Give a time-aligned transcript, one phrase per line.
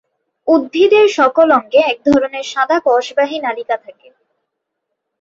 [0.47, 4.07] উদ্ভিদের সকল অঙ্গে এক ধরনের সাদা কষবাহী নালিকা থাকে।